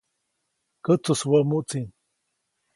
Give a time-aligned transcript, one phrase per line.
[0.85, 1.81] Kätsujswoʼmuʼtsi.